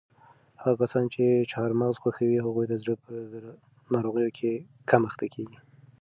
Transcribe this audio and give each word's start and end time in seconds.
هغه 0.61 0.73
کسان 0.81 1.05
چې 1.13 1.23
چهارمغز 1.51 1.95
خوښوي 2.01 2.39
هغوی 2.45 2.65
د 2.69 2.73
زړه 2.81 2.93
په 3.03 3.09
ناروغیو 3.93 4.35
کم 4.89 5.01
اخته 5.09 5.25
کیږي. 5.33 5.57